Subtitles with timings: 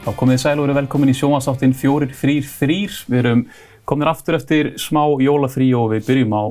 [0.00, 2.94] Þá komið þið sæl og verið velkomin í sjónvarsáttin fjórir frýr frýr.
[3.04, 3.40] Við erum
[3.84, 6.42] komin aftur eftir smá jólafrí og við byrjum á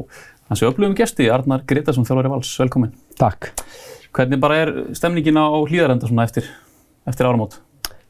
[0.52, 2.52] hansi öflugum gesti, Arnar Gretarsson, þjálfari Vals.
[2.62, 2.94] Velkomin.
[3.18, 3.50] Takk.
[4.14, 6.46] Hvernig bara er stemningin á hlýðarenda svona eftir,
[7.10, 7.58] eftir áramót?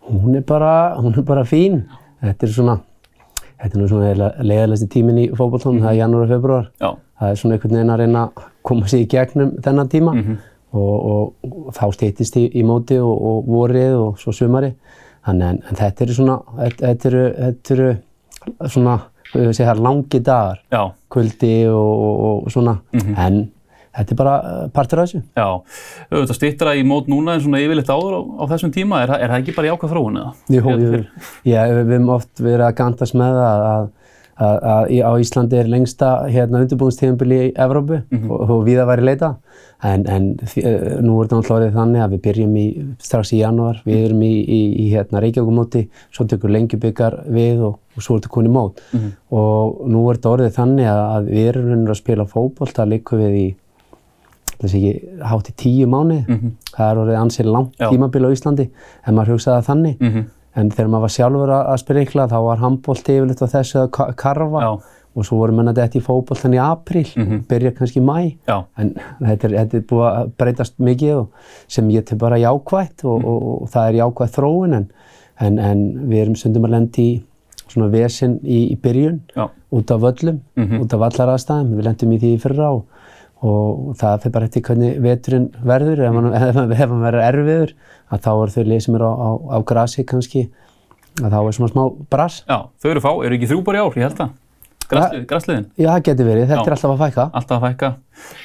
[0.09, 1.85] Hún er bara, hún er bara fín.
[2.19, 2.77] Þetta er svona,
[3.47, 6.71] þetta er nú svona leiðalæsti tíminn í fókbaltónum, það er janúar og februar.
[6.83, 6.91] Já.
[7.19, 10.95] Það er svona einhvern veginn að reyna að koma sér í gegnum þennan tíma og,
[10.99, 14.75] og, og þá stýttist í, í móti og, og vorið og svo sumari.
[15.29, 16.35] Þannig en, en þetta eru svona,
[16.81, 17.89] þetta eru, þetta eru
[18.73, 18.97] svona,
[19.29, 20.83] hvað ég segja, langi dagar, Já.
[21.13, 23.39] kuldi og, og, og svona, en
[23.99, 25.21] þetta er bara eh, partur af þessu.
[25.37, 25.47] Já.
[26.13, 29.01] Auðvitað stýttra í mót núna en svona yfirleitt áður á, á þessum tíma.
[29.03, 30.33] Er, það- er það ekki bara jákvæð þróun eða?
[30.55, 31.01] Jú, jú,
[31.49, 33.89] já, við við höfum oft verið að gandast með það að,
[34.39, 37.97] að, á Íslandi er lengsta hérna, undirbúinstíðanbili í Evrópu
[38.29, 39.29] og, og við að væri leita.
[39.83, 40.63] En, en því-
[41.03, 42.65] nú er þetta orðið þannig að við byrjum í,
[42.99, 47.77] strax í janúar, við erum í, í, í hérna, Reykjavíkumóti, svo tekur lengjubikar við og,
[47.95, 48.81] og svo er þetta konið mót.
[49.31, 53.19] Og nú er þetta orðið þannig að, að við erum raunir að spila fótbolta líku
[53.21, 53.47] við í
[54.59, 54.89] ekki
[55.23, 56.25] hátt í tíu mánuði.
[56.75, 58.65] Það er orðið ansið langt tímabil á Íslandi
[59.07, 59.95] en maður hugsaði það þannig.
[60.03, 60.25] Mhm.
[60.57, 64.11] En þegar maður var sjálfur að, spyrikla þá var handbólti yfirleitt á þessu að ka-
[64.17, 64.69] karfa Já.
[65.15, 67.05] og svo voru menn að þetta í fótboltan í apríl,
[67.49, 68.17] byrja kannski í mæ.
[68.77, 71.27] En þetta er, þetta er búið að breytast mikið og
[71.67, 74.87] sem ég til bara jákvætt og, og, og það er jákvætt þróun en,
[75.39, 77.23] en, en við erum stundum að lendi í
[77.69, 79.45] svona vesen í, í byrjun Já.
[79.71, 80.39] út af völlum,
[80.81, 82.85] út af vallaraðstæðum, við lendum í því í fyrra og,
[83.45, 87.25] og það fyrir bara eftir hvernig veturinn verður, ef hann, ef hann, ef hann verður
[87.29, 87.73] erfiður,
[88.09, 90.41] að þá er þau lið sem eru á, á, á grasi kannski,
[91.21, 92.43] að þá er svona smá brass.
[92.49, 92.59] Já.
[92.83, 93.11] Þau eru fá.
[93.25, 94.37] Eru ekki þrjú bara í ár, ég held það?
[94.89, 95.65] Grasslið, grassliðin.
[95.77, 97.23] Já, það getur verið, þetta er alltaf að fækka.
[97.37, 97.89] alltaf að fækka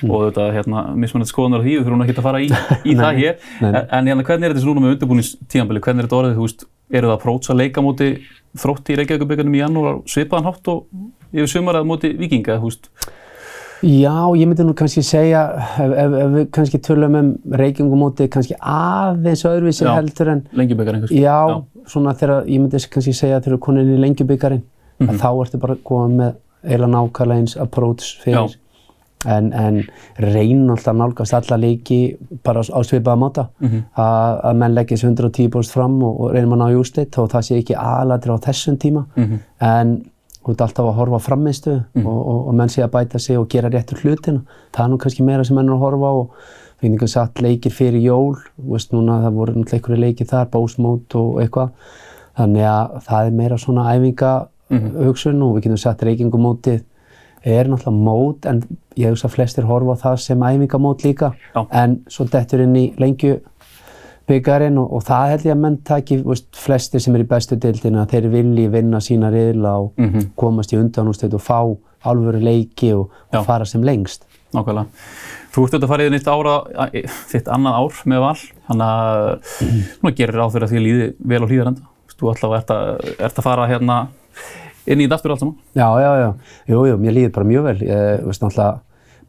[0.04, 2.48] og þetta hérna, mismunandi skoðanar á því, við þurfum ekki að fara í,
[2.84, 3.34] í það hér.
[3.64, 5.80] En, en hérna, hvernig er þetta svona með undirbúinistíðanbili?
[5.86, 8.10] Hvernig er þetta orðið, þú veist, eru það að prótsa leika móti
[8.60, 9.56] þrótti í Reykjavíkurbyggarnum
[13.82, 15.42] Já, ég myndi nú kannski segja,
[15.78, 19.94] ef, ef, ef við kannski tölum um reykjungumóti kannski aðeins öðruvísi Já.
[19.98, 21.10] heldur en, Lengjubyggar einhvers.
[21.12, 24.62] já, svona þegar, ég myndi kannski segja þegar við konin í lengjubyggarinn,
[25.00, 25.08] Mhm.
[25.10, 28.56] að þá ertu bara koma með eiginlega nákvæmlega eins approach fyrir,
[29.26, 29.82] en, en
[30.18, 33.84] reynum alltaf nálgast alla leiki bara á svipaða máta, Mhm.
[33.96, 37.58] að, að menn þessi 110% fram og, og reynum að ná jústitt og það sé
[37.60, 39.38] ekki aðalatir á þessum tíma, Mhm.
[39.60, 40.04] en
[40.44, 43.38] þú ert alltaf að horfa á frammistu og, og, og menn sé að bæta sig
[43.40, 44.44] og gera réttur hlutina.
[44.74, 46.38] Það er nú kannski meira sem menn er að horfa á og
[46.82, 51.16] við hefum satt leikir fyrir jól, veist núna það voru náttúrulega einhverju leikir þar, bósmót
[51.16, 51.70] og eitthvað.
[52.34, 54.32] Þannig að það er meira svona æfinga
[54.74, 56.82] hugsun og við getum satt reykingumótið
[57.44, 58.62] er náttúrulega mót en
[58.96, 61.66] ég hugsa að flestir horfa á það sem æfingamót líka Já.
[61.70, 63.36] en svo dettur inn í lengju
[64.28, 67.56] byggarinn og, og það held ég að menn taki veist, flestir sem er í bestu
[67.60, 70.30] deildinu að þeir vilji vinna sína riðla og Mhm.
[70.36, 71.58] komast í undanúrstöð og fá
[72.04, 74.24] alvöru leiki og, og fara sem lengst.
[74.54, 74.86] Nákvæmlega.
[75.54, 76.54] Þú ert auðvitað að fara í þitt ára,
[76.94, 77.02] æ,
[77.32, 78.36] þitt annað ár með val,
[78.68, 79.24] þannig að
[79.98, 81.82] svona gerir ráð fyrir að því líði vel á hlýðarenda.
[82.14, 83.96] Þú ert að, ert að fara hérna
[84.86, 85.56] inn í aftur allt saman.
[85.74, 86.28] Já, já, já.
[86.70, 87.78] Jú, jú, mér líður bara mjög vel.
[87.88, 88.80] Ég veist náttúrulega,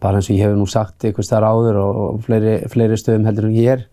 [0.04, 3.26] bara eins og ég hef nú sagt einhvers þar áður og, og fleiri, fleiri stöðum
[3.26, 3.86] heldur en ég er,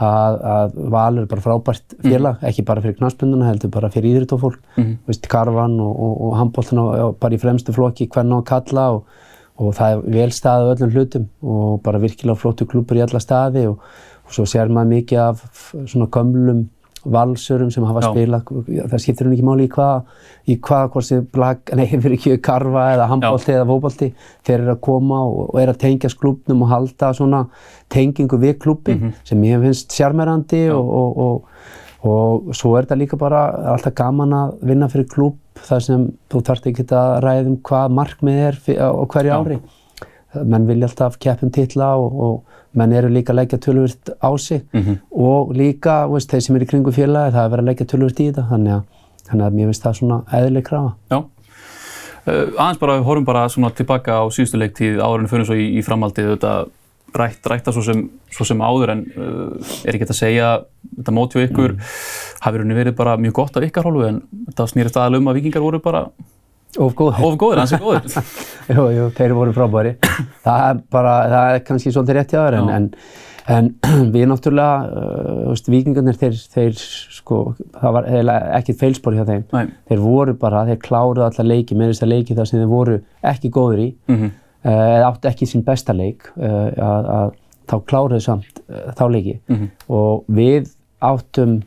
[0.00, 4.60] að, að Valur er bara frábært félag, ekki bara fyrir knaspunduna, heldur bara fyrir íðrutofólk.
[4.76, 6.82] Mm veist, karvan og, og, og handbóltan
[7.20, 9.22] bara í fremstu flokki, hvern á að kalla og,
[9.60, 13.66] og það er vel staðið öllum hlutum og bara virkilega flottu klúpur í alla staði
[13.70, 13.80] og,
[14.24, 15.44] og svo sér maður mikið af
[15.84, 16.68] svona gömlum
[17.04, 18.08] valsurum sem hafa Já.
[18.10, 18.50] spilað,
[18.90, 20.08] það skiptir hún ekki máli í hvað,
[20.52, 24.10] í hvað, hvort sem blag, nei, fyrir ekki karfa eða handbólti eða fótbólti,
[24.46, 27.44] þeir eru að koma og, og eru að tengjast klúbnum og halda svona
[27.92, 33.20] tengingu við klúbin sem ég finnst sjarmerandi og, og, og, og svo er þetta líka
[33.20, 37.58] bara alltaf gaman að vinna fyrir klúb þar sem þú þarft ekki að ræða um
[37.66, 39.36] hvað markmið er á hverju Já.
[39.40, 39.60] ári.
[40.46, 44.64] Menn vilja alltaf keppum titla og, og menn eru líka að leggja tölvöld á sig.
[45.10, 48.20] Og líka veist, þeir sem eru í kringu félagi það er verið að leggja tölvöld
[48.20, 48.46] í þetta.
[48.50, 48.82] Þannig að,
[49.28, 50.92] þannig að mér finnst það svona eðlileg krafa.
[51.10, 51.20] Já.
[52.20, 55.56] Uh, aðeins bara, við horfum bara svona tilbaka á síðustu leiktíð áður en fyrir svo
[55.56, 56.52] í, í framhaldið þetta
[57.16, 60.50] rætt, rætta svo sem, svo sem áður en uh, er ekki hægt að segja
[60.98, 61.78] þetta mót hjá ykkur
[62.44, 64.20] hafi rauninni verið bara mjög gott af ykkar hálfu en
[64.50, 66.04] þetta snýrist aðalega um að vikingar voru bara
[66.78, 67.16] Of góð.
[67.26, 68.04] of góður, hans er góður.
[68.76, 69.96] jú, jú, þeir voru frábæri.
[70.44, 72.86] það er bara, það er kannski svolítið rétt hjá þér en, en,
[73.50, 73.70] en
[74.14, 76.78] við náttúrulega, uh, veist, vikingarnir þeir, þeir
[77.16, 77.40] sko,
[77.80, 78.08] það var
[78.60, 79.42] ekkert feilspor hjá þeim.
[79.56, 79.64] Nei.
[79.90, 83.00] Þeir voru bara, þeir kláruðu alla leiki, með þess að leiki þar sem þeir voru
[83.34, 84.30] ekki góður í, Mhm.
[84.62, 87.34] uh, eða áttu ekki sín besta leik, uh, að, að
[87.70, 89.36] þá kláruðu samt uh, þá leiki.
[89.50, 89.68] Mhm.
[89.90, 90.70] Og við
[91.02, 91.58] áttum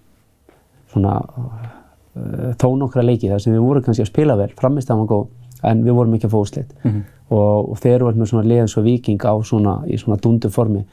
[0.94, 1.72] svona uh,
[2.62, 5.28] þó nokkra leiki þar sem við vorum kannski að spila vel, framist að maður góð,
[5.64, 6.72] en við vorum ekki að fá úslit.
[6.84, 7.02] Mhm.
[7.34, 10.50] Og, og þegar þú ert með svona liðan svo viking á svona, í svona dundu
[10.54, 10.84] formi,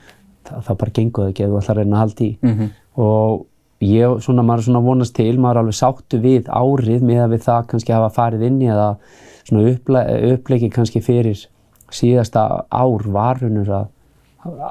[0.47, 2.31] það, það bara gengur það ekki ef þú ætlar að reyna að halda í.
[2.43, 2.71] Mhm.
[2.97, 3.47] Og
[3.81, 7.31] ég, svona, maður er svona vonast til, maður er alveg sáttu við árið með að
[7.35, 8.89] við það kannski hafa farið inn í eða
[9.49, 10.03] svona upple
[10.35, 11.47] uppleiki kannski fyrir
[11.91, 13.87] síðasta ár varunur að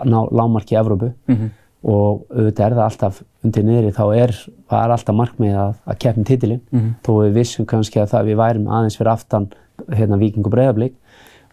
[0.09, 1.49] ná lámarki Evrópu Mhm.
[1.83, 4.33] Og auðvitað er það alltaf undir niðri þá er,
[4.69, 6.89] var alltaf markmið að, að keppna titilinn Mhm.
[7.05, 9.47] þó við vissum kannski að það, við værum aðeins fyrir aftan
[9.95, 10.93] hérna Víking og Breiðablík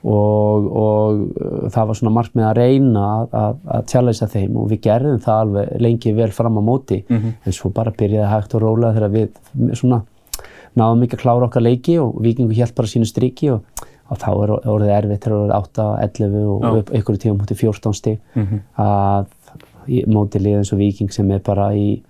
[0.07, 4.83] og, og uh, það var svona markmið að reyna að, að, challengea þeim og við
[4.87, 7.33] gerðum það alveg lengi vel fram á móti Mhm.
[7.47, 10.03] en svo bara byrjaði hægt og rólega þegar við svona
[10.77, 13.63] náðum ekki að klára okkar leiki og Víkingur hélt bara sínu striki og,
[14.11, 17.95] og þá er orðið erfitt þegar orðið 8, 11 og upp einhverju tíum mútið 14
[17.97, 18.61] stig Mhm.
[18.79, 19.27] að
[19.89, 22.03] í móti lið eins og Víking sem er bara í,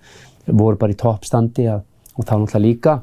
[0.47, 1.83] voru bara í toppstandi og
[2.25, 2.95] þá náttúrulega líka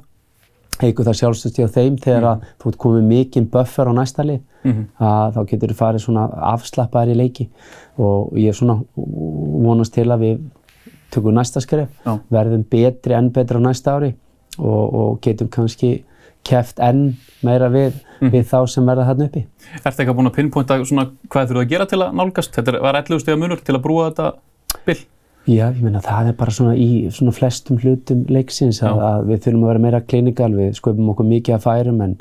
[0.83, 4.41] eigur það sjálfstöðstíð á þeim þegar að þú ert komið mikinn buffer á næsta lið
[4.65, 4.85] Mhm.
[4.99, 6.23] að þá getur þú farið svona
[6.55, 7.49] afslappaðar í leiki
[8.01, 10.39] og ég er svona vonast til að við
[11.13, 12.19] tökum næsta skref, Já.
[12.33, 14.15] verðum betri enn betra á næsta ári
[14.59, 16.03] og, og getum kannski
[16.45, 19.45] keft enn meira við, við þá sem verða þarna uppi.
[19.85, 22.53] Ertu eitthvað búin að pinpointa svona hvað þurfum að gera til að nálgast?
[22.57, 24.33] Þetta er- var 11 stiga munur til að brúa þetta
[24.87, 24.97] bil?
[25.45, 29.43] Já, ég meina það er bara svona í svona flestum hlutum leiksins að, að við
[29.45, 32.15] þurfum að vera meira klinikal, við sköpum okkur mikið að færum en,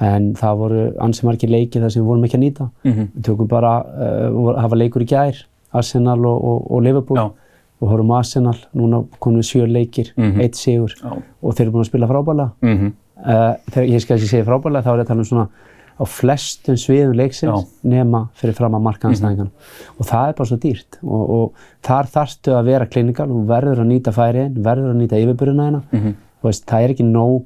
[0.00, 2.68] en það voru ansi margir leiki þar sem við vorum ekki að nýta.
[2.88, 3.10] Mhm.
[3.18, 7.26] Við tökum bara, uh, hafa leikur í gær, Arsenal og, og, og Liverpool Já.
[7.82, 10.40] og horfum Arsenal, núna komum við sjö leikir, Mhm.
[10.40, 11.12] eitt sigur Já.
[11.42, 12.50] og þeir eru búin að spila frábælega.
[12.62, 12.92] Mhm.
[13.22, 15.48] Uh, þegar ég skal ekki segja frábælega þá er tala um svona
[16.00, 19.50] á flestum sviðum leiksins nema fyrir fram að markaðanstæðingan
[19.98, 20.98] og það er bara svo dýrt.
[21.04, 21.52] Og, og
[21.86, 25.82] þar þarftu að vera klinikal og verður að nýta færiðin, verður að nýta yfirburðina hérna
[25.92, 26.14] Mhm.
[26.42, 27.44] veist, það er ekki nóg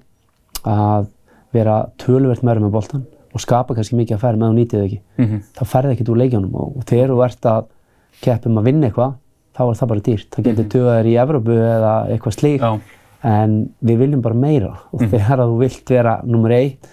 [0.65, 1.07] að
[1.53, 3.05] vera töluvert meira með boltan
[3.37, 5.01] og skapa kannski mikið að færi með þú nýtið ekki.
[5.19, 5.41] Mhm.
[5.57, 7.65] þá ferði ekki úr leikjónum og, og þegar þú ert að
[8.23, 9.15] keppum að vinna eitthvað
[9.57, 12.61] þá er það bara dýrt, það getur mm þér í Evrópu eða eitthvað slíkt.
[12.61, 12.81] Já.
[13.27, 14.73] en við viljum bara meira.
[14.93, 16.87] Og þegar að þú vilt vera nummer eitt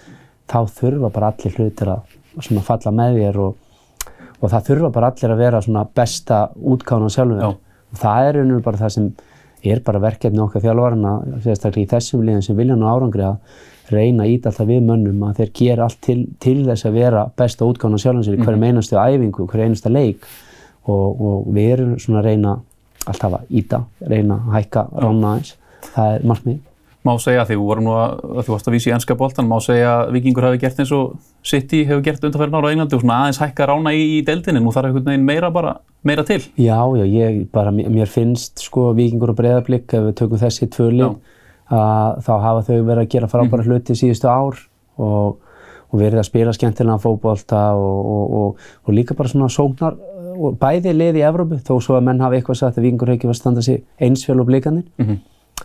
[0.51, 3.59] þá þurfa bara allir hlutir að, svona, falla með þér og,
[4.39, 7.45] og það þurfa bara allir að vera besta útkána sjálfum Já.
[7.45, 7.61] þér
[7.93, 9.11] og það er rauninu bara það sem
[9.63, 11.13] er bara verkefni okkar þjálfarana
[11.43, 15.23] sérstaklega í þessum liðin sem vilja ná árangri að reyna að íta alltaf við mönnum
[15.27, 18.67] að þeir gera allt til, til þess að vera besta útgána sjálfum sér í hverjum
[18.67, 20.27] einastu æfingu, hverju einasta leik.
[20.83, 22.57] Og, og við erum svona að reyna
[23.07, 25.55] alltaf að íta, reyna að hækka rána aðeins,
[25.93, 26.61] það er markmið
[27.03, 29.47] Má segja því, þú vorum nú að, að þú varst að vísa í ennska boltan,
[29.49, 32.95] má segja að Víkingur hafi gert eins og City hefur gert undanferðin ára á Englandi
[32.95, 35.73] og svona aðeins hækka rána í, í deildinni, nú þarf einhvern veginn meira bara,
[36.07, 36.39] meira til.
[36.55, 40.87] Já, já, ég bara, mér finnst sko Víkingur og Breiðablík, ef við tökum þessi tvö
[40.93, 41.17] lið,
[41.75, 44.63] að þá hafa þau verið að gera frábæra hluti síðustu ár
[44.95, 45.43] og,
[45.91, 49.99] og verið að spila skemmtilega fótbolta og, og, og, og líka bara svona sóknar
[50.33, 53.19] og bæði lið í Evrópu, þó svo að menn hafa eitthvað sagt að Víkingur hefur
[53.19, 54.23] ekki verið að standa sig eins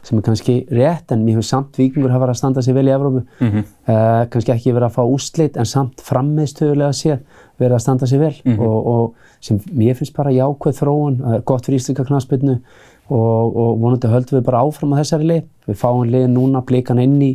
[0.02, 2.86] sem er kannski rétt, en mér hefur samt Víkingur hafa verið að standa sig vel
[2.88, 3.24] í Evrópu.
[3.40, 3.64] Mhm.
[3.88, 7.18] Uh, kannski ekki verið að fá úrslit en samt frammiðstöðulega séð
[7.58, 11.66] verið að standa sig vel og, og sem mér finnst bara jákvæð þróun, uh, gott
[11.66, 12.58] fyrir íslika knaspinu
[13.08, 15.44] og, og vonandi höldum við bara áfram á þessari lið.
[15.68, 17.32] Við fáum lið núna blíkan inn í,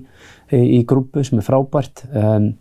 [0.52, 2.06] í, í grúpu sem er frábært.
[2.14, 2.54] Um,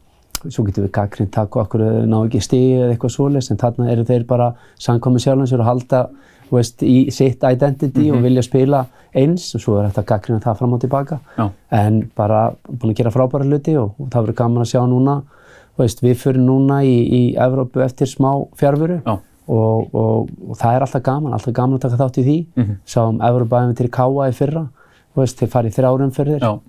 [0.51, 3.91] svo getum við gaggrind takk og okkur ná ekki stíði eða eitthvað svoleiðis en þarna
[3.93, 4.49] eru þeir bara
[4.83, 6.01] samkomið sjálfum sér og halda
[6.53, 10.73] veist, í sitt identity og vilja spila eins og svo er þetta gaggrind það fram
[10.77, 11.47] og tilbaka Já.
[11.71, 15.23] en bara búin að gera frábæra hluti og, og það verður gaman að sjá núna
[15.79, 18.31] veist, við fyrir núna í, í Evrópu eftir smá
[18.61, 19.17] fjárveru Já.
[19.49, 22.77] og, og, og það er alltaf gaman, alltaf gaman að taka þátt í því Mhm.
[22.87, 24.67] sáum Evrópa til Káa í fyrra
[25.17, 26.63] veist, þeir farið þrjárum fyrir og,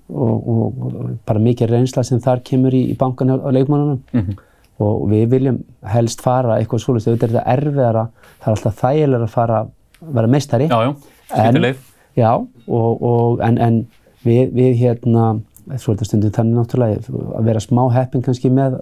[0.48, 4.36] og, og bara mikið reynsla sem þar kemur í, í bankan á, leikmannunum Mhm.
[4.82, 5.60] Og við viljum
[5.94, 8.06] helst fara eitthvað svolítið, auðvitað er þetta erfiðara
[8.44, 9.64] það er alltaf þægilega að fara
[10.04, 10.94] vera meistari Já, já,
[11.30, 11.82] skiptir leið.
[12.18, 12.32] Já,
[12.68, 13.80] og, og, en, en
[14.26, 15.28] við, við hérna,
[15.78, 18.80] svo er þetta stundum þannig náttúrulega að vera smá heppin kannski með,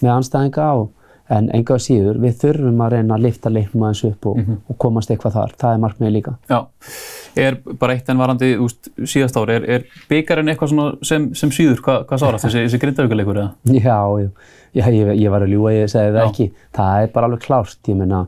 [0.00, 0.90] með anstæðinga og,
[1.30, 5.12] en enga síður, við þurfum að reyna að lifta leiknum aðeins upp og, og komast
[5.14, 6.36] eitthvað þar, það er markmiðið líka.
[6.50, 6.58] já.
[7.38, 11.50] Er bara eitt en varandi, veist, síðast ári, er, er byggarinn eitthvað svona sem, sem
[11.54, 13.52] síður, Hva, hvað sárast, þessi, þessi grindavíkuleikur eða?
[13.76, 14.30] Já, já,
[14.74, 16.28] já ég, ég var að ljúa, ég segi það Já.
[16.32, 18.24] ekki, það er bara alveg klárt, ég meina,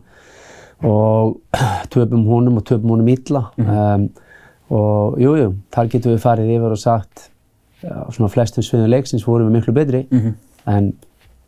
[0.86, 1.40] og
[1.94, 3.44] töpum honum og töpum honum illa.
[3.58, 4.06] Um,
[4.72, 7.26] og jú, jú, þar getum við farið yfir og sagt
[7.82, 10.34] svona flestum sviðum leiksins vorum við miklu betri Mhm.
[10.70, 10.92] en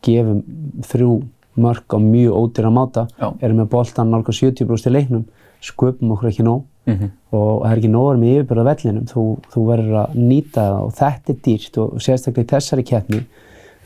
[0.02, 0.40] gefum
[0.82, 1.12] þrjú
[1.56, 3.30] mörg á mjög ódýra máta, Já.
[3.40, 5.24] erum með boltan nálga 70% í leiknum,
[5.62, 7.10] sköpum okkur ekki nóg Mhm.
[7.32, 9.22] og það er ekki vera með yfirbyrða vellinum, þú,
[9.52, 13.20] þú verður að nýta það og þetta er dýrt og sérstaklega í þessari keppni,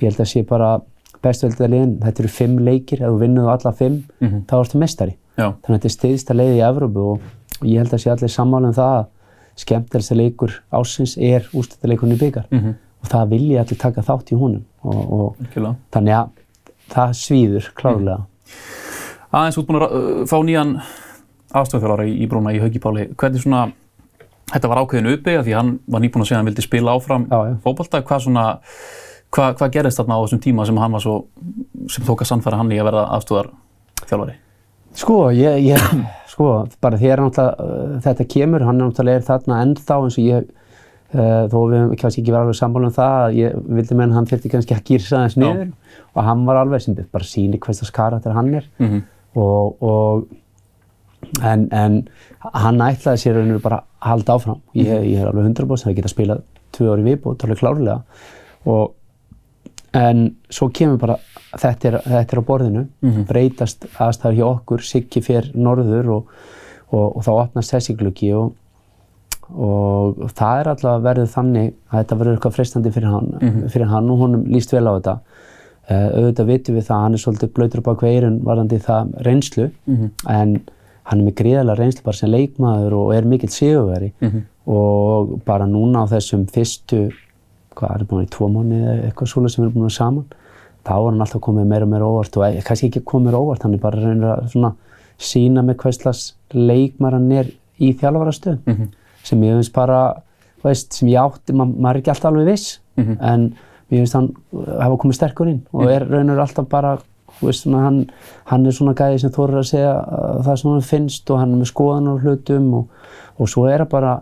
[0.01, 0.81] ég held að sé bara
[1.23, 4.43] bestu veldiðarliðin, þetta eru fimm leikir, ef þú vinnur þú alla fimm, Mhm.
[4.47, 5.17] þá ertu mestari.
[5.39, 5.53] Já.
[5.63, 7.21] Þannig að þetta er stiðsta leið í Evrópu og
[7.63, 9.07] ég held að sé allir sammála um það að
[9.59, 12.75] skemmtilegsta leikur ásins er úrstættileikurinn í byggar Mhm.
[13.03, 15.37] og það vilja allir taka þátt í honum og, og
[15.93, 16.29] þannig að
[16.91, 18.23] það svíður klárlega.
[19.33, 20.81] Aðeins út búin að fá nýjan
[21.57, 23.07] aðstofþjóðara í, Brúna í Hauki Páli.
[23.19, 23.67] Hvernig svona,
[24.53, 27.25] þetta var ákveðin uppbyggja því hann var nýbúin að segja að hann vildi spila áfram
[27.65, 28.03] fótbolta.
[28.05, 28.45] Hvað svona,
[29.35, 31.17] hvað, hvað gerist þarna á þessum tíma sem hann var svo,
[31.89, 34.39] sem tók að sannfæra hann í að verða aðstofþjálfari?
[34.99, 35.91] Sko, ég, ég,
[36.33, 36.53] sko,
[36.83, 40.49] bara þegar náttúrulega uh, þetta kemur, hann náttúrulega er þarna ennþá eins og ég,
[41.15, 44.29] uh, þó við kannski ekki verið alveg sammála um það, að ég vildi menn hann
[44.29, 45.37] þurfti kannski að gýrsa Já.
[45.45, 45.71] niður
[46.17, 49.07] og hann var alveg sem bara sýni hvers það karakter hann er Mm
[49.39, 50.29] og, og
[51.43, 52.09] en, en
[52.55, 54.61] hann ætlaði sér rauninu bara að halda áfram.
[54.75, 56.43] Ég, ég er alveg 100% að geta spilað
[56.77, 58.03] tvö ári viðbútt, alveg klárlega
[58.69, 58.95] og
[59.99, 61.17] en svo kemur bara
[61.59, 63.25] þetta er, þetta er á borðinu, Mhm.
[63.27, 66.27] breytast aðstæður hjá okkur, Siggi fer norður og,
[66.93, 68.53] og, og þá opnast þessi gluggi og,
[69.57, 73.31] og það er alltaf verið þannig að þetta verður eitthvað freistandi fyrir hann,
[73.73, 75.15] fyrir hann og honum líst vel á þetta.
[75.89, 79.71] Uh, auðvitað vitum við það að hann er svolítið blöytur bak veirun varðandi það reynslu
[79.89, 80.11] Mhm.
[80.29, 80.51] en
[81.09, 84.43] hann er með gríðarlega reynslu bara sem leikmaður og er mikill sigurveri Mhm.
[84.69, 87.11] og bara núna á þessum fyrstu,
[87.75, 90.25] hvað er búin í tvo mánu eða eitthvað svoleiðis sem erum búin að vera saman
[90.85, 93.41] þá er hann alltaf komið meira og meira óvart og eh, kannski ekki komið meira
[93.43, 94.73] óvart, hann er bara reynir að svona
[95.19, 96.23] sína með hverslas
[96.55, 97.51] leikmaður hann er
[97.81, 98.89] í þjálfarastöð Mhm.
[99.25, 100.23] sem ég finnst bara,
[100.65, 103.17] veist, sem ég átti, ma maður er ekki alltaf alveg viss Mhm.
[103.21, 103.55] en
[103.91, 106.99] mér finnst hann uh, hafa komið sterkur inn og er raunur alltaf bara,
[107.43, 107.99] veist, svona, hann,
[108.51, 111.55] hann er svona gæði sem þorir að segja uh, það sem hann finnst og hann
[111.55, 114.15] er með skoðan á hlutum og, og svo er það bara,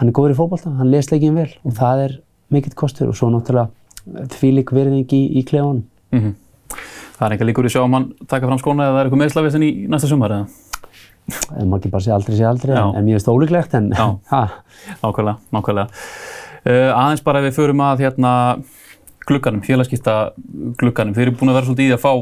[0.00, 2.16] hann er góður í fótbolta, hann les leikinn vel og það er
[2.54, 5.84] mikill kostur og svo náttúrulega þvílík virðing í, í klefanum.
[6.14, 6.34] Mhm.
[7.14, 9.20] Það er enga líkur í sjá um hann taka fram skóna eða það er eitthvað
[9.22, 10.46] meðslavist í næsta sumar eða?
[11.30, 12.82] Það má ekki bara segja aldrei segja aldrei, Já.
[12.82, 13.86] en, en mér finnst það ólíklegt en
[14.32, 14.40] ha,
[15.00, 16.02] Nákvæmlega, nákvæmlega.
[16.64, 18.32] Uh, aðeins bara ef við förum að hérna
[19.28, 20.16] glugganum, félagskipta
[20.80, 21.14] glugganum.
[21.16, 22.12] Þeir eru búin að vera svolítið í að fá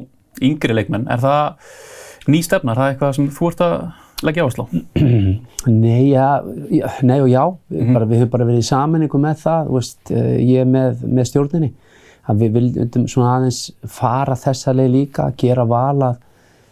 [0.41, 1.07] yngri leikmenn.
[1.11, 1.55] Er það
[2.29, 2.73] ný stefna?
[2.73, 4.67] Er það eitthvað sem þú ert að leggja áherslu á?
[5.67, 6.41] Nei, ja,
[7.07, 7.93] nei og já, Mhm.
[7.95, 11.73] bara, við höfum bara verið í sammenningu með það, veist, eh, ég með, með stjórninni,
[12.29, 16.17] að við vildum svona aðeins fara þessa leið líka, gera valað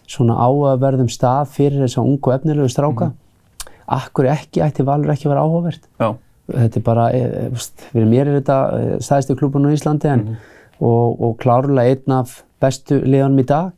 [0.07, 3.11] svona áhugaverðum stað fyrir þessa ungu efnilegu stráka.
[3.11, 3.15] Mhm.
[3.91, 5.87] Akkur ekki, ætti valur ekki að vera áhugavert.
[5.99, 6.15] Já.
[6.51, 10.05] Þetta er bara, e, e, veist, fyrir mér er þetta eh, stæðstu klúbun á Íslandi
[10.11, 10.35] en, Mhm.
[10.81, 13.71] og, og klárlega einn af bestu liðanum í dag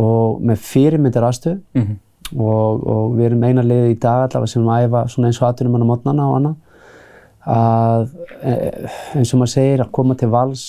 [0.00, 1.98] og með fyrirmyndar aðstöð Mm
[2.36, 5.48] og, og við erum eina liðið í dag allavega sem að æfa svona eins og
[5.48, 6.54] atvinnum hann á mótnana og annað
[7.50, 8.04] að
[8.44, 8.54] e,
[9.18, 10.64] eins og maður segir að koma til vals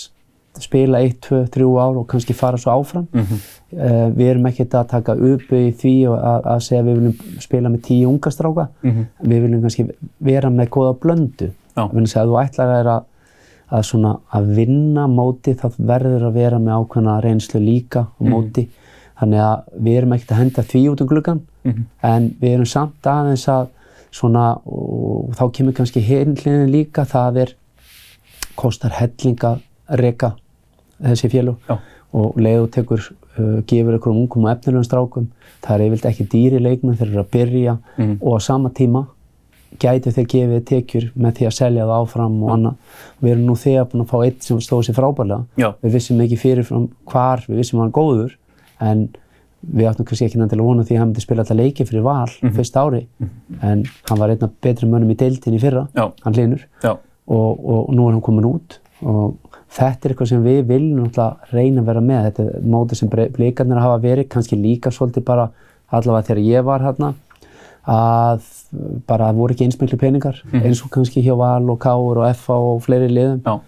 [0.61, 3.37] spila 1, 2, 3 ár og kannski fara svo áfram -hmm.
[3.71, 7.39] e, við erum ekkert að taka upp í því að, að segja að við viljum
[7.39, 9.05] spila með 10 unga stráka Mhm.
[9.23, 9.89] við viljum kannski
[10.19, 11.51] vera með góða blöndu.
[11.75, 13.03] Þannig að þú ætlar að,
[13.71, 18.67] að, svona, að vinna móti þá verður að vera með ákveðna reynslu líka á móti
[19.21, 21.83] þannig að við erum ekkert að henda því út um gluggan Mhm.
[22.03, 23.67] en við erum samt aðeins að
[24.11, 27.51] svona, og þá kemur kannski hinliðin líka, það er
[28.57, 29.61] kostar helling að
[30.01, 30.33] reka
[31.01, 31.77] þessi félug Já.
[32.13, 33.05] og leið og tekur,
[33.37, 35.27] uh, gefur einhverjum ungum og efnilegum strákum,
[35.61, 38.17] það er yfirleitt ekki dýri leikmenn þeir eru að byrja Mhm.
[38.21, 39.05] og á sama tíma
[39.79, 42.75] gætu þeir gefið tekjur með því að selja það áfram og annað.
[43.21, 45.45] Við erum nú þegar búin að fá eitt sem stóð sér frábærlega.
[45.57, 45.69] Já.
[45.83, 48.35] Við vissum ekki fyrirfram hvar, við vissum að hann er góður,
[48.81, 49.03] en
[49.61, 52.27] við áttum kannski ekki nættilega vona því að hann myndi spila alltaf leiki fyrir val
[52.41, 52.53] Mhm.
[52.57, 53.05] fyrst ári,
[53.61, 56.11] en hann var einn af betri mönnum í deildin í fyrra, Já.
[56.23, 56.99] hann linur, og,
[57.65, 59.37] og, nú er hann komin út og
[59.71, 62.25] þetta er eitthvað sem við viljum náttúrulega reyna að vera með.
[62.31, 65.49] Þetta er móti sem blikarnir hafa verið, kannski líka svolítið bara
[65.91, 67.13] allavega þegar ég var hérna,
[67.87, 68.41] að
[69.09, 72.53] bara voru ekki eins miklu peningar eins og kannski hjá Val og Káur og FA
[72.53, 73.41] og fleiri liðum.
[73.45, 73.59] Já.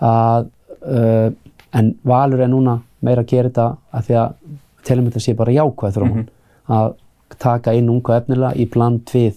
[0.00, 0.46] að
[0.88, 1.30] uh,
[1.74, 4.32] en Valur er núna meira að gera þetta að því að
[4.88, 6.24] telum þetta sé bara jákvæð þróun.
[6.68, 6.94] Að
[7.38, 9.34] taka inn unga efnilega í bland við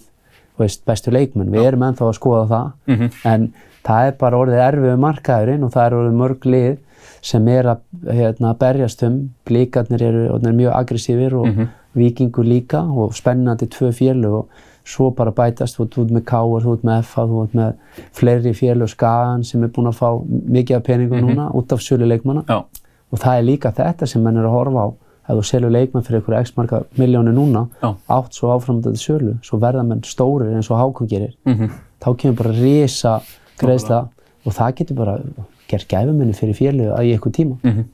[0.58, 3.10] veist, bestu leikmenn, við erum ennþá að skoða það Mhm.
[3.24, 3.52] en
[3.84, 6.78] það er bara orðið erfið markaðurinn og það er orðið mörg lið
[7.22, 7.80] sem er að
[8.14, 9.30] hérna, berjast um.
[9.46, 11.46] Blíkarnir eru orðnir mjög aggressífir og
[11.94, 14.48] vikingur líka og spennandi tvö félög og
[14.84, 17.74] svo bara bætast, þú ert með Káur, þú ert með FA, þú ert með
[18.12, 22.06] fleiri félög, Skagan sem er búin að fá mikið af peningum núna út af sölu
[22.08, 22.64] leikmanna Já.
[23.12, 24.88] og það er líka þetta sem menn er að horfa á
[25.28, 27.94] ef þú selur leikmenn fyrir einhverja x marga miljónu núna, Já.
[28.10, 31.70] átt svo áframöndandi sölu, svo verða menn stórir eins og Hákon gerir, Mhm.
[32.02, 33.20] þá kemur bara risa
[33.58, 34.08] greiðsla
[34.46, 35.20] og það getur bara
[35.68, 37.56] gert gæfuminni fyrir félögu að í einhver tíma.
[37.62, 37.84] Mhm.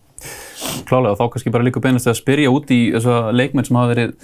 [0.88, 3.92] Klálega, og þá kannski bara líka beinast að spyrja út í þessa leikmenn sem hafa
[3.92, 4.14] verið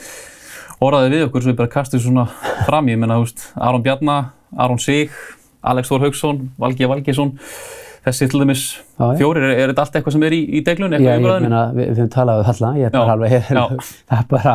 [0.84, 2.24] orðaði við okkur sem við bara kastið svona
[2.66, 4.16] fram í, ég menna, þú veist, Aron Bjarna,
[4.58, 5.12] Aron Sig,
[5.64, 7.30] Alex Þór Haugsson, Valgi Valgesson,
[8.04, 9.18] þessi til dæmis Já, já.
[9.20, 11.48] fjórir, er, þetta allt eitthvað sem er í, í deglunni, Já, eitthvað í ég umræðinu?
[11.48, 13.64] meina, við, höfum talað um alla, ég er bara Já, alveg, já.
[14.10, 14.54] það er bara,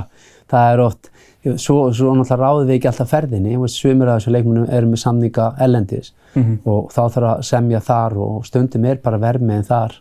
[0.54, 1.10] það er oft,
[1.56, 5.04] svo, svo náttúrulega ráðum við ekki alltaf ferðinni, ég svumir af þessu leikmunum eru með
[5.06, 6.60] samninga ellendis Mhm.
[6.70, 9.96] og þá þarf að semja þar og stundum er bara vermiðin þar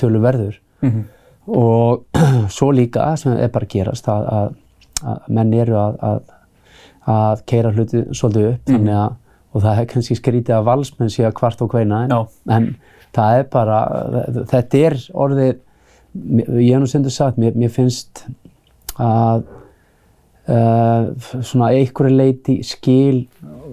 [0.00, 1.04] tölu verður Mhm.
[1.48, 2.04] og
[2.56, 4.50] svo líka sem er bara að gerast að, að,
[5.04, 6.20] að menn eru að, að,
[7.08, 9.16] að keira hluti svolítið upp þannig að,
[9.52, 12.20] og það er kannski skrítið að valsmenn sé að kvart og kveina en, Já.
[12.56, 12.68] en
[13.16, 13.78] það er bara,
[14.50, 15.54] þetta er orðið,
[16.60, 18.26] ég hef nú stundu sagt, mér, mér finnst
[18.98, 19.46] að
[20.48, 21.08] uh,
[21.40, 23.26] svona einhverju leiti skil,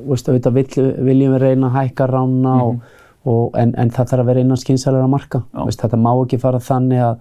[0.06, 2.80] veist, auðvitað vill, viljum við reyna að hækka rána og,
[3.26, 5.42] og, en, en það þarf að vera innan skynsalega marka.
[5.66, 7.20] Veist, þetta má ekki fara þannig að,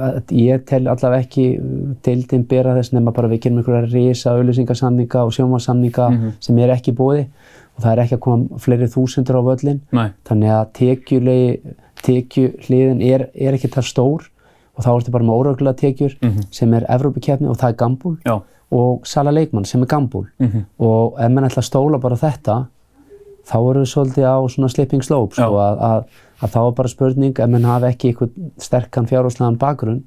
[0.00, 1.46] að ég tel allavega ekki
[2.06, 6.06] deildin bera þess nema bara við gerum einhverja risa auðlýsingarsamninga og sjónvarsamninga
[6.40, 7.26] sem er ekki búið
[7.76, 9.80] og það er ekki að koma fleiri þúsundur á völlin.
[9.92, 11.74] Nei, Þannig að tekjulegi,
[12.06, 14.28] tekjuhliðin er, er ekki það stór.
[14.78, 16.14] Og þá ertu bara með óröglega tekjur
[16.54, 18.14] sem er Evrópikeppni og það er gambúl.
[18.70, 20.28] Og Sala Leikmann sem er gambúl.
[20.38, 20.64] Mhm.
[20.78, 22.66] og ef menn ætla að stóla bara þetta
[23.48, 26.92] þá erum við svolítið á svona slipping slope sko, að, að, að þá er bara
[26.92, 30.04] spurning ef menn hafa ekki einhvern sterkan fjárhúslegan bakgrunn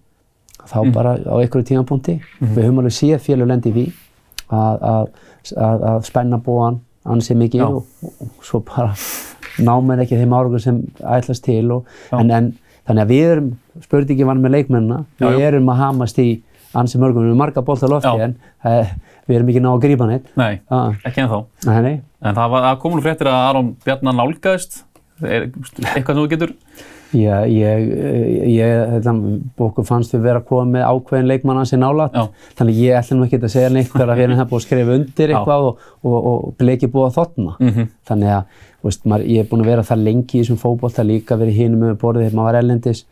[0.63, 2.19] þá bara á einhverju tímapunkti.
[2.39, 3.85] Við höfum alveg séð félug lendi í því
[4.53, 5.07] að, að,
[5.57, 7.81] að, að spenna búan ansið mikið og,
[8.23, 8.93] og svo bara
[9.63, 12.53] ná menn ekki þeim árangur sem ætlast til og, en, en
[12.87, 13.49] þannig að við erum
[13.83, 15.47] spurningi vann með leikmennina við já.
[15.49, 16.29] erum að hamast í
[16.73, 18.27] ansið mörgum, við erum marga bólt á lofti Já.
[18.27, 18.35] en
[18.65, 18.93] uh,
[19.27, 21.23] við erum ekki ná að grípa neitt nei, ah, ekki
[21.67, 21.93] nei, nei.
[22.23, 24.81] En það, var, það kom nú fréttir að Aron Bjarnar nálgæðist,
[25.23, 26.53] eitthvað sem þú getur?
[27.13, 27.81] Já, ég,
[28.49, 29.11] ég, þetta,
[29.61, 32.23] okkur fannst við vera að koma með ákveðin leikmann hans í nálat, Já.
[32.57, 34.95] þannig ég ætlum nú ekki að segja neitt þegar við erum það búið að skrifa
[34.97, 37.53] undir eitthvað og, og, og bleiki búið að þotna.
[37.61, 37.85] Mhm.
[38.09, 38.57] Þannig að,
[38.87, 41.85] veist, maður, ég er búinn að vera það lengi í þessum fótbolta líka verið hinum
[41.85, 43.03] með borðið þegar maður var ellendis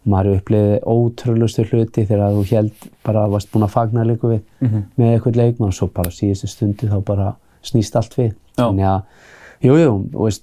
[0.00, 4.32] og maður upplifiði ótrúlustu hluti þegar þú held bara að varst búinn að fagna leiku
[4.32, 4.82] við Mhm.
[4.96, 7.34] með eitthvað leikmann og svo bara síðustu stundu þá bara
[7.66, 8.32] snýst allt við.
[8.58, 9.26] Þannig að,
[9.66, 9.92] jú, jú,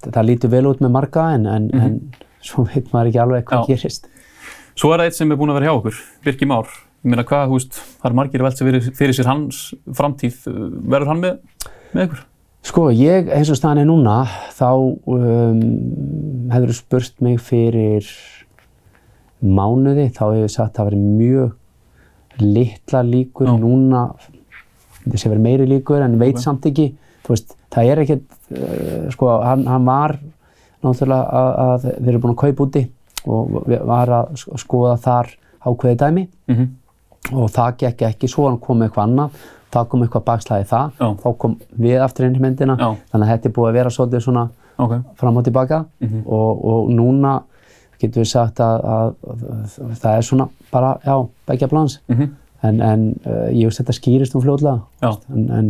[0.07, 1.97] það lítur vel út með marga en, en, en
[2.43, 4.09] svo veit maður ekki alveg hvað gerist.
[4.77, 6.71] Svo er það eitt sem er búin að vera hjá okkur, Birki Már.
[7.05, 9.61] Ég meina hvað, þú veist, það er margir velt sem fyrir, fyrir sér hans
[9.97, 10.41] framtíð.
[10.91, 12.25] Verður hann með, með ykkur?
[12.67, 14.17] Sko, ég, eins og staðan er núna,
[14.57, 15.61] þá um,
[16.51, 18.09] hefur þú spurt mig fyrir
[19.39, 23.53] mánuði, þá hefur ég sagt að það verið mjög litla líkur Já.
[23.61, 24.01] núna,
[25.05, 26.89] þess að verið meiri líkur en veit samt ekki,
[27.33, 30.17] veist, það er ekkert, uh, sko, hann, hann var
[30.83, 32.83] náttúrulega að, að við erum búin að kaupa úti
[33.27, 35.31] og við var að sk- skoða þar
[35.67, 36.67] ákveði dæmi Mm
[37.33, 39.33] og það gekk ekki, svo hann kom eitthvað annað,
[39.73, 41.07] það kom eitthvað bakslæði það, Já.
[41.23, 42.87] þá kom við aftur inn í myndina, Já.
[43.11, 44.43] þannig að þetta er búið að vera svolítið svona
[44.79, 44.93] Ok.
[45.19, 46.21] fram og tilbaka Mhm.
[46.25, 47.33] og, og núna
[47.99, 52.29] getum við sagt að, að, að það er svona bara, já, begja plans Mm
[52.63, 55.11] en, en uh, ég veist þetta skýrist um fljótlega Já.
[55.33, 55.67] en, en,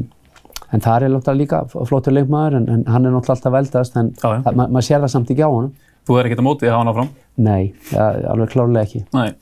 [0.73, 4.11] en það er náttúrulega líka flottur leikmaður en, en hann er náttúrulega alltaf veldast en
[4.17, 4.41] Já, já.
[4.43, 5.73] það- ma maður sér það samt ekki á honum
[6.07, 7.09] Þú er ekkert að móti að hafa hann áfram?
[7.37, 9.33] Nei, ja, alveg klárlega ekki Nei.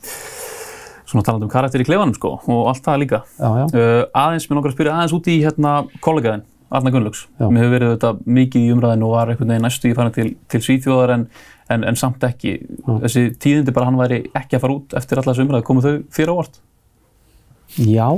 [1.06, 3.20] Svona talandi um karakter í klefanum sko og allt það líka.
[3.38, 6.42] Já, já, Uh, aðeins, mér langar að spyrja aðeins út í hérna kollegaðin,
[6.74, 7.20] Arna Gunnlaugs.
[7.38, 7.46] Já.
[7.46, 10.26] Mér hefur verið þetta mikið í umræðinu og var einhvern veginn næstu í farin til,
[10.50, 11.28] til Svíþjóðar en,
[11.70, 12.56] en, en samt ekki.
[13.04, 15.66] Þessi tíðindi bara hann væri ekki að fara út eftir alla þessu umræðu.
[15.70, 16.58] Komu þau þér á vart?
[17.78, 18.08] já,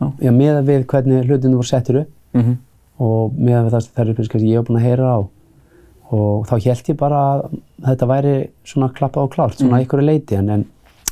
[0.00, 0.06] Já.
[0.26, 2.56] já með við hvernig hlutinu voru settir upp Mm -hmm.
[2.98, 5.18] og með við það þær upplýsingar sem ég hef búin að heyra á.
[6.12, 9.78] Og þá held ég bara að þetta væri svona klappað og klárt, svona mm.
[9.80, 10.64] einhverju leiti en, en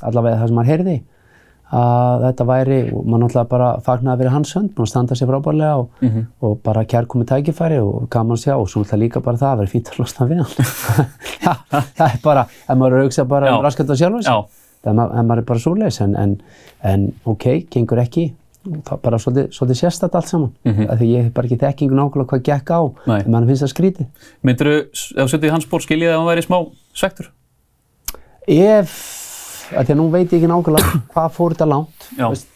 [0.03, 1.01] allavega það sem maður heyrði
[1.75, 5.27] að þetta væri, og maður náttúrulega bara fagnaði að vera hans hönd, maður standa sér
[5.31, 6.27] frábærlega og, Mhm.
[6.43, 8.55] og bara kærkomi tækifæri og gaman sjá.
[8.57, 10.55] Og svo náttúrulega líka bara það að vera fínt að losna við hann.
[11.45, 11.57] Það,
[11.97, 13.65] það er bara, ef maður er að hugsa bara um
[14.91, 16.01] er, ma- ef maður er bara svoleiðis.
[16.01, 16.41] En, en,
[16.83, 18.33] en ok, gengur ekki
[18.65, 20.87] það er bara svolítið, svolítið sérstætt allt saman mm Mhm.
[20.99, 23.21] því ég hef bara ekki þekkingu nákvæmlega hvað gekk á Nei.
[23.21, 24.07] en mann finnst það skrítið
[24.43, 24.77] Myndur þú,
[25.17, 26.59] ef þú setið í hans spór, skiljið að hann væri smá
[26.95, 27.29] svektur?
[28.49, 28.91] ef,
[29.73, 32.29] því að nú veit ég ekki nákvæmlega hvað fór þetta langt Já.
[32.31, 32.49] veist,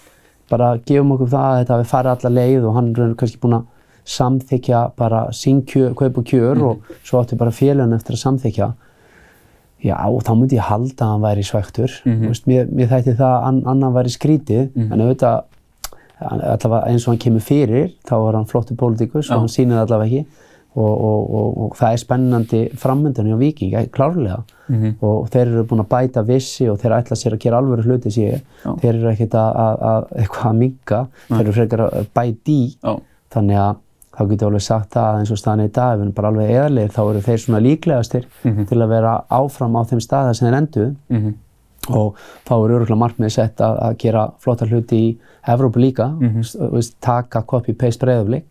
[0.50, 3.58] bara gefum okkur það að þetta hafi farið alla leið og hann er kannski búinn
[3.60, 3.66] að
[4.08, 6.64] samþykja bara sín kaup og kjör Mhm.
[6.64, 8.74] og svo áttu bara félagin eftir að samþykja
[9.78, 11.92] Já, þá myndi ég halda að hann væri svektur.
[12.04, 12.22] Mhm.
[12.24, 15.42] Þú veist, mér, mér þætti það að an, annan væri skrítið, en auðvitað,
[16.20, 20.06] allavega eins og hann kemur fyrir, þá er hann flottur pólitíkus og hann það allavega
[20.06, 20.44] ekki.
[20.78, 24.42] Og, og, og, og það er spennandi frammyndan hjá Víking, eh, klárlega.
[24.68, 24.92] Mhm.
[25.02, 28.12] Og þeir eru búin að bæta vissi og þeir ætla sér að gera alvöru hluti.
[28.14, 28.74] Já.
[28.78, 32.76] Þeir eru ekkert að, að, að eitthvað að minga, þeir eru frekar að bæta í.
[32.84, 32.94] Já.
[33.34, 33.76] Þannig að
[34.18, 36.02] þá getur ég alveg sagt það að eins og staðan er í dag, ef við
[36.04, 38.24] erum bara alveg eðalegir, þá eru þeir svona líklegastir
[38.68, 41.34] til að vera áfram á þeim staða sem þeir enduðu Mhm.
[41.90, 45.08] Og þá er öruglega markmiðið sett að, að gera flotta hluti í
[45.48, 46.92] Evrópu líka, mm -hmm.
[47.00, 48.44] taka copy-paste breyðaflik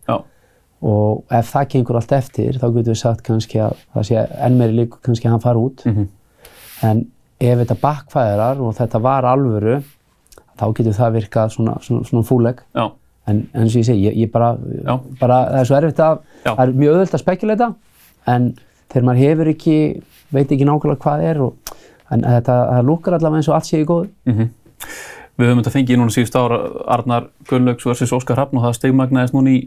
[0.82, 4.58] og ef það gengur allt eftir þá getur við sagt kannski að það sé enn
[4.58, 5.84] meiri líku kannski að hann fara út.
[5.86, 6.08] Mhm.
[6.82, 7.06] en
[7.40, 9.82] ef þetta backfæðar og þetta var alvöru
[10.58, 12.62] þá getur það virkað svona, svona, svona fúleg
[13.28, 14.56] en eins og ég segi, ég, ég bara,
[15.20, 16.52] bara það er svo erfitt að, Já.
[16.54, 17.68] það er mjög auðvöld að spekuleita
[18.32, 18.46] en
[18.88, 19.78] þegar maður hefur ekki,
[20.34, 21.74] veit ekki nákvæmlega hvað er og,
[22.14, 24.08] en þetta, það lúkar allavega eins og allt sé í góð.
[24.28, 24.50] Mhm.
[25.38, 26.56] Við höfum þetta fengið núna síðust ára
[26.90, 28.10] Arnar Gunnlaugs vs.
[28.16, 29.60] Óskar Hrafn og það stegmagnaðist núna í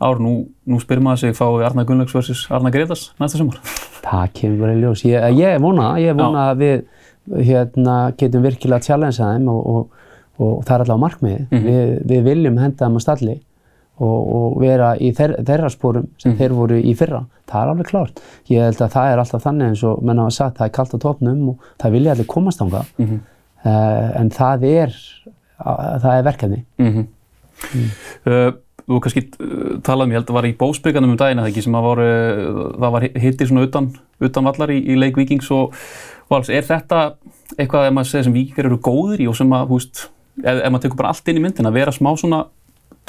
[0.00, 0.22] ár.
[0.24, 2.46] Nú, nú spyrir maður sig fái Arnar Gunnlaugs vs.
[2.48, 3.58] Arnar Gretas næsta sumar.
[4.00, 5.04] Það kemur bara í ljós.
[5.04, 10.08] Ég, ég vona, ég vona að við hérna, getum virkilega að challengea þeim og, og,
[10.40, 11.60] og það er allavega markmiðið.
[11.68, 13.36] við, við viljum henda þeim að stalli
[13.98, 17.24] og, og vera í þeir, þeirra spórum sem þeir voru í fyrra.
[17.48, 18.22] Það er alveg klárt.
[18.52, 20.94] Ég held að það er alltaf þannig eins og menn hafa sagt, það er kallt
[20.94, 22.84] á topnum og það vilja allir komast ánga.
[22.98, 23.20] Mhm.
[23.58, 24.98] Uh, en það er,
[25.58, 26.64] það er verkefni.
[26.78, 27.06] Mm
[28.30, 28.52] uh,
[28.88, 31.74] þú kannski uh, talaðum, ég held að var í bósbyggarnum um daginn eða ekki sem
[31.74, 32.02] að var,
[32.78, 33.88] það var hittir svona utan,
[34.22, 35.74] utan vallar í, í leik Víkings og
[36.30, 36.48] Vals.
[36.52, 37.16] Er þetta
[37.56, 40.04] eitthvað ef maður segir sem Víkingar eru góðir í og sem að, hú veist,
[40.44, 42.44] ef, ef maður tekur bara allt inn í myndin að vera smá svona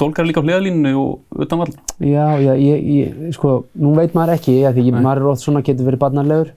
[0.00, 1.80] dólgar líka á hliðalínu og utan vallar?
[2.00, 5.00] Já, já, ég, ég, sko, nú veit maður ekki, af því Nei.
[5.00, 6.52] maður er oft svona getur verið barnarlegur,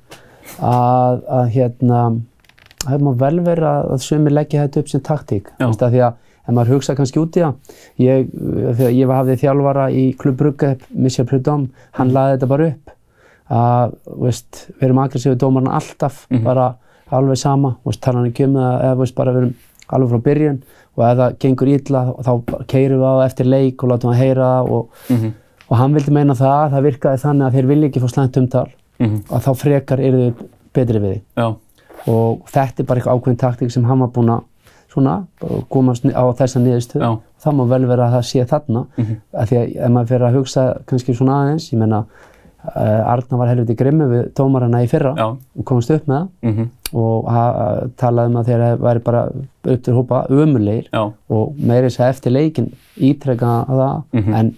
[0.60, 2.02] að, að hérna,
[2.84, 5.66] það má vel vera að sumir leggja þetta upp sem taktík, Já.
[5.68, 8.32] veist, af því að ef maður hugsa kannski út í það, ég,
[8.80, 12.96] þegar ég hafði þjálfara í Klub Brugge, Michel Prudhomme, hann laði þetta bara upp,
[13.54, 16.74] að, veist, við erum aggressífið dómarinn alltaf, bara
[17.14, 19.54] alveg sama, veist, tala hann ekki um það, eða veist, bara við erum
[19.90, 20.62] alveg frá byrjun.
[20.98, 22.32] Og ef það gengur illa þá
[22.68, 25.34] keirum við á það eftir leik og látum það heyra það og, Mhm.
[25.70, 28.38] og hann vildi meina það að það virkaði þannig að þeir vilja ekki fá slæmt
[28.38, 28.68] umtal.
[29.00, 29.16] Mhm.
[29.32, 30.34] og þá frekar eru þau
[30.74, 31.22] betri við því.
[31.38, 31.56] Já,
[32.08, 34.44] og þetta er bara eitthvað ákveðin taktík sem hann var búinn að
[34.94, 35.26] svona
[35.70, 38.86] komast á þessa niðurstöð það má vel vera að það sé þarna.
[38.98, 39.16] Mhm.
[39.34, 42.06] af því að ef maður fyrir að hugsa kannski svona aðeins ég meina
[42.76, 45.26] uh, Arna var helviti grimmi við dómarana í fyrra já,
[45.60, 46.28] og komast upp með það.
[46.44, 47.26] Mhm, og
[47.98, 49.22] talaði um að þeir væri bara
[49.64, 50.88] upp til hópa ömulegir
[51.30, 54.34] og meiri þess að eftir leikin ítrekka það Mhm.
[54.40, 54.52] en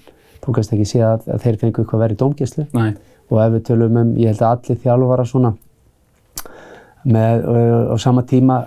[0.46, 2.66] þú kannst ekki sé að, að þeir fengu eitthvað verið dómgæslu.
[2.74, 2.94] Nei,
[3.32, 5.54] og ef við tölum um, ég held að allir þjálfara svona
[7.06, 8.60] með uh, á sama tíma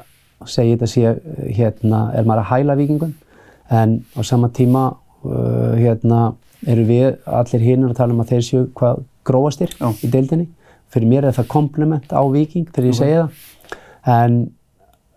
[0.47, 3.15] segi þetta sé hérna er maður að hæla vikingum
[3.75, 4.85] en á sama tíma
[5.27, 6.33] uh, hérna
[6.67, 9.91] eru við allir hinnur að tala um að þeir séu hvað gróastir Já.
[10.03, 10.47] í deildinni.
[10.89, 13.43] Fyrir mér er það kompliment á viking þegar ég segi það
[14.07, 14.51] en,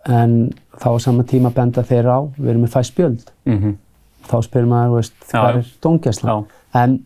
[0.08, 3.76] en þá á sama tíma benda þeir á við erum með fæst spjöld mhm,
[4.28, 6.28] þá spyrir maður, veist, hvað er dómgæsla?
[6.28, 6.44] já,
[6.82, 6.98] En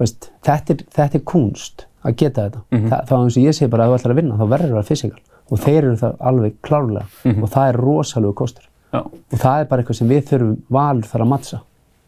[0.00, 2.60] veist, þetta, er, þetta er kunst að geta þetta.
[2.72, 2.86] Mhm.
[2.88, 4.86] Þa, þá eins og ég segi bara að þú ætlar að vinna, þá verður það
[4.88, 5.20] fysikal.
[5.50, 7.06] Og þeir eru það alveg klárlega.
[7.24, 7.42] Mhm.
[7.42, 8.64] Og það er rosalega kostur.
[8.94, 9.00] já.
[9.04, 11.60] Og það er bara eitthvað sem við þurfum valur þar að mattsa.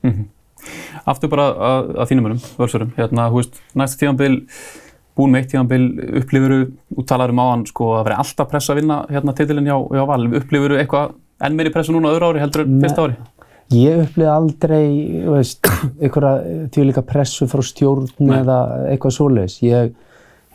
[0.03, 0.25] Mhm.
[1.07, 4.47] Aftur bara að, að þínum önum, völsurum, hérna, hú veist, næsta tíðanbil,
[5.19, 5.83] búin með eitt tíðanbil,
[6.23, 6.61] upplifuru,
[6.97, 10.07] þú talar um áðan, sko, að vera alltaf pressa að vinna hérna titilinn hjá, hjá
[10.09, 13.17] Val, upplifuru eitthvað enn meiri pressa núna á öðru ári heldur en fyrsta ári?
[13.73, 14.87] Ég upplýði aldrei,
[15.33, 15.69] veist,
[16.01, 18.35] einhverja tvílíka pressu frá stjórn Nei.
[18.43, 18.57] eða
[18.93, 19.55] eitthvað svoleiðis.
[19.65, 19.93] Ég,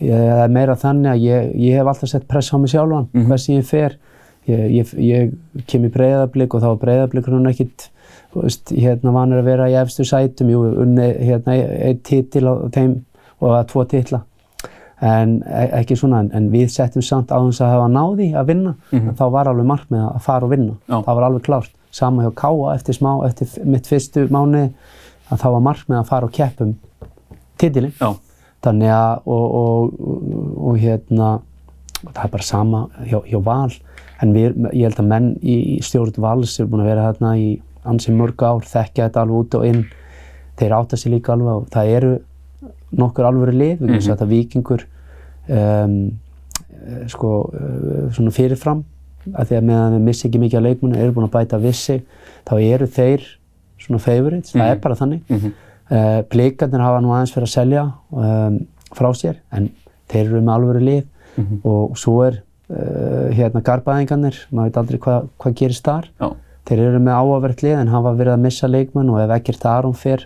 [0.05, 3.07] ég, það er meira þannig að ég, ég hef alltaf sett pressa á mig sjálfan,
[3.13, 3.25] Mhm.
[3.29, 3.97] hvað sem ég fer.
[4.47, 7.89] Ég, ég, ég kem í breyðablík og þá er ekkit,
[8.33, 12.53] þú veist, hérna vanur að vera í efstu sætum, jú, unni hérna einn titil á
[12.71, 13.01] þeim
[13.41, 14.21] og að tvo titla.
[15.01, 18.47] En e- ekki svona, en, en við settum samt á þess að hafa náði að
[18.49, 19.11] vinna, Mhm.
[19.19, 20.73] þá var alveg markmið að fara og vinna.
[20.89, 21.01] Já.
[21.05, 21.71] Það var alveg klárt.
[21.91, 24.71] Sama hjá Káa eftir smá, eftir mitt fyrstu mánuði,
[25.31, 26.75] að þá var markmið að fara og keppum
[27.57, 27.93] titilinn.
[28.63, 31.29] Þannig að, og, og, og, og hérna,
[32.13, 33.71] það er bara sama hjá, hjá Val,
[34.21, 37.35] en við, ég held að menn í, í stjórn Vals eru búin að vera þarna
[37.37, 39.83] í ansi mörg ár, þekkja þetta alveg út og inn,
[40.57, 42.11] þeir átta sig líka alveg og það eru
[42.95, 43.93] nokkur alvöru lið, við Mhm.
[43.93, 44.83] getum sagt að Víkingur,
[45.49, 46.11] um,
[46.87, 48.83] eh, sko, uh, svona fyrirfram,
[49.33, 52.01] að því að meðan við missi ekki mikið af leikmunni, eru búin að bæta vissi,
[52.45, 53.21] þá eru þeir
[53.79, 54.71] svona favorites, það Mhm.
[54.71, 55.21] er bara þannig.
[55.29, 55.53] mhm,
[55.89, 59.69] Uh, Blikarnir hafa nú aðeins fyrir að selja um, frá sér en
[60.09, 61.03] þeir eru með alvöru lið
[61.37, 61.61] Mhm.
[61.63, 66.03] og svo er uh, hérna garbaðingarnir, maður veit aldrei hvað hva gerist þar.
[66.19, 66.35] Já.
[66.65, 69.93] Þeir eru með áhugavert lið en hafa verið að missa leikmenn og ef ekkert Aron
[69.93, 70.25] fer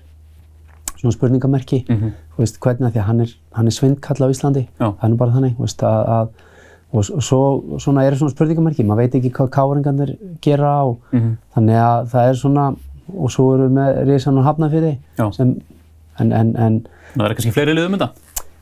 [0.97, 2.12] svona spurningamerki, Mhm.
[2.31, 5.36] þú veist hvernig því að hann er, hann er svindkall á Íslandi, það er bara
[5.38, 6.47] þannig, veist að, að
[6.91, 7.41] og og svo
[7.80, 10.10] svona eru svona spurningamerki, maður veit ekki hvað káringarnir
[10.43, 11.38] gera og Mhm.
[11.56, 12.65] þannig að það er svona,
[13.17, 15.30] og svo eru við með Rísan og Hafnarfyrði Já.
[15.38, 15.54] sem,
[16.19, 16.82] en, en, en
[17.15, 18.10] Það er kannski fleiri liðum þetta?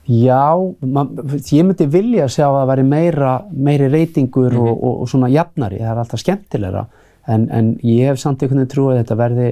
[0.09, 1.09] Já, man,
[1.53, 5.77] ég myndi vilja sjá að það væri meira, meiri reytingur og, og, og svona jafnari,
[5.81, 6.85] það er alltaf skemmtilegra
[7.29, 9.49] en, en ég hef samt einhvern veginn trú að þetta verði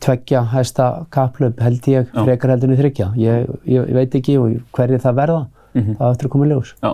[0.00, 4.36] tveggja hæsta kaplöp held ég frekar heldur en þryggja ég, ég, ég veit ekki
[4.76, 5.42] hverju það verða
[5.76, 6.92] það er eftir að koma í ljós Já.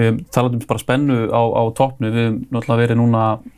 [0.00, 2.08] Við talaðum bara spennu á, á toppnu.
[2.08, 3.48] Við höfum náttúrulega verið núna að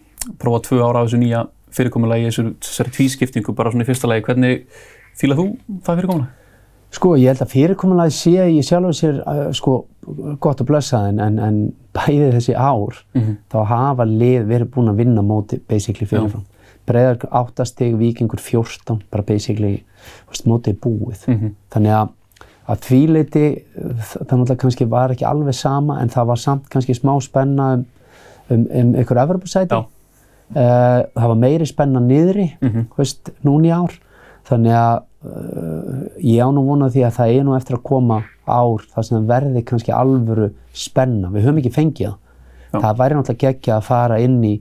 [0.42, 1.42] prófa tvö ára á þessu nýja
[1.76, 4.24] fyrirkomulagi, þessu, þessari tvískiptingu bara svona í fyrsta lagi.
[4.26, 4.64] Hvernig
[5.20, 5.44] fílað þú
[5.86, 6.32] það fyrirkomulag?
[6.92, 9.76] Sko, ég held að fyrirkomulagi sé í sjálf og sér uh, sko,
[10.44, 11.60] gott að blessa en, en, en
[11.96, 13.36] bæði þessi ár Mhm.
[13.52, 16.42] þá hafa lið verið búin að vinna móti basically fyrirfram.
[16.86, 19.84] Breiðar áttastig, vikingur 14, bara basically
[20.28, 21.26] veist, mótið búið.
[21.28, 21.54] Mhm.
[21.74, 22.08] Þannig að
[22.72, 26.94] að því leiti, það náttúrulega kannski var ekki alveg sama en það var samt kannski
[26.94, 27.84] smá spenna um,
[28.50, 29.74] um, um ykkur Evropasæti.
[30.52, 32.86] Uh, það var meiri spenna niðri, Mhm.
[32.92, 33.92] þú veist, núna í ár.
[34.46, 38.24] Þannig að uh, ég á nú vonað því að það er nú eftir að koma
[38.46, 41.30] ár þar sem verði kannski alvöru spenna.
[41.30, 42.16] Við höfum ekki fengið það.
[42.72, 44.60] Það væri náttúrulega geggja að fara inn í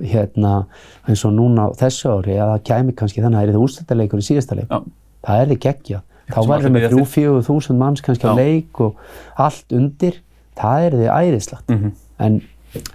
[0.00, 0.66] hérna
[1.08, 4.18] eins og núna þessu ári að það kæmi kannski þannig að það er það úrstættarleikur
[4.18, 4.68] í síðasta leik.
[4.70, 4.80] Já.
[5.24, 6.00] Það er þið geggja.
[6.24, 8.34] Þá bíða þrjú, fjögur þúsund manns kannski Já.
[8.38, 8.94] leik og
[9.36, 10.20] allt undir.
[10.56, 11.68] Það er þið æðislagt.
[11.68, 11.92] Mhm.
[12.24, 12.40] En,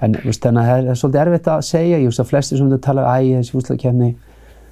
[0.02, 1.98] en veist, að það er svolítið erfitt að segja.
[2.00, 4.16] Ég veist að flestir sem þetta tala æ, þessi úrstættarkefni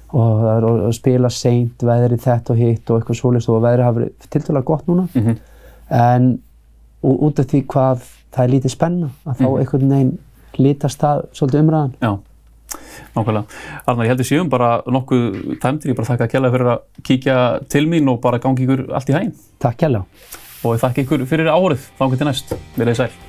[0.08, 3.84] og er að að spila seint, veðrið þetta og hitt og eitthvað svoleiðis og veðrið
[3.84, 5.08] hafa verið tiltölulega gott núna.
[5.14, 5.36] Mhm.
[5.90, 6.38] En
[7.04, 9.58] ú- út af því hvað það er lítið spenna, að þá Mhm.
[9.60, 10.18] einhvern veginn
[10.56, 11.94] lítast það svolítið umræðan.
[12.00, 12.12] Já,
[13.14, 13.62] nákvæmlega.
[13.84, 15.92] Arnar, ég held við séum bara nokkuð tæmdir.
[15.92, 19.12] Ég bara þakka að kjalla fyrir að kíkja til mín og bara gangi ykkur allt
[19.12, 19.34] í hæginn.
[19.62, 20.28] Takk kjærlega.
[20.64, 21.90] Og ég þakka ykkur fyrir áhorið.
[21.98, 22.54] Þá til næst.
[22.78, 23.27] Verðið sæl.